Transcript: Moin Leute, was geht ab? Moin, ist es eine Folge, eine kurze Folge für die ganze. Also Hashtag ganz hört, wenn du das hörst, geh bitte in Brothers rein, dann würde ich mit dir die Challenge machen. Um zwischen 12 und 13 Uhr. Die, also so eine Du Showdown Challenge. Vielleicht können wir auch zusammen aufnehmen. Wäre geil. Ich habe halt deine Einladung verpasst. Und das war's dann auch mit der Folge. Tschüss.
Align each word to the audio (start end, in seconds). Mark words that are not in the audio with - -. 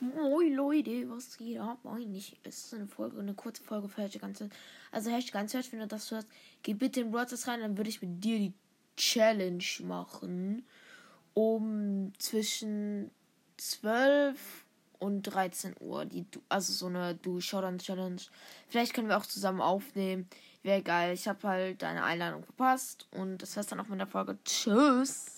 Moin 0.00 0.54
Leute, 0.54 1.08
was 1.10 1.36
geht 1.36 1.58
ab? 1.58 1.78
Moin, 1.82 2.14
ist 2.14 2.34
es 2.42 2.72
eine 2.72 2.86
Folge, 2.86 3.20
eine 3.20 3.34
kurze 3.34 3.62
Folge 3.62 3.86
für 3.86 4.08
die 4.08 4.18
ganze. 4.18 4.48
Also 4.90 5.10
Hashtag 5.10 5.34
ganz 5.34 5.52
hört, 5.52 5.70
wenn 5.72 5.80
du 5.80 5.86
das 5.86 6.10
hörst, 6.10 6.26
geh 6.62 6.72
bitte 6.72 7.02
in 7.02 7.10
Brothers 7.10 7.46
rein, 7.46 7.60
dann 7.60 7.76
würde 7.76 7.90
ich 7.90 8.00
mit 8.00 8.24
dir 8.24 8.38
die 8.38 8.54
Challenge 8.96 9.62
machen. 9.82 10.64
Um 11.34 12.12
zwischen 12.18 13.10
12 13.58 14.64
und 15.00 15.22
13 15.22 15.74
Uhr. 15.80 16.06
Die, 16.06 16.24
also 16.48 16.72
so 16.72 16.86
eine 16.86 17.14
Du 17.14 17.40
Showdown 17.40 17.78
Challenge. 17.78 18.22
Vielleicht 18.68 18.94
können 18.94 19.08
wir 19.08 19.18
auch 19.18 19.26
zusammen 19.26 19.60
aufnehmen. 19.60 20.28
Wäre 20.62 20.82
geil. 20.82 21.12
Ich 21.12 21.28
habe 21.28 21.46
halt 21.46 21.82
deine 21.82 22.04
Einladung 22.04 22.42
verpasst. 22.42 23.06
Und 23.10 23.38
das 23.42 23.54
war's 23.56 23.66
dann 23.66 23.80
auch 23.80 23.88
mit 23.88 24.00
der 24.00 24.06
Folge. 24.06 24.38
Tschüss. 24.44 25.28